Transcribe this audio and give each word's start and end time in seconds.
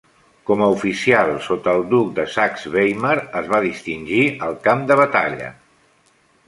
Com 0.49 0.61
a 0.61 0.69
oficial 0.75 1.29
sota 1.49 1.75
el 1.79 1.85
duc 1.91 2.09
de 2.21 2.25
Saxe-Weimar, 2.37 3.15
es 3.43 3.53
va 3.55 3.63
distingir 3.69 4.27
al 4.49 4.61
camp 4.69 4.85
de 4.93 5.03
batalla. 5.03 5.57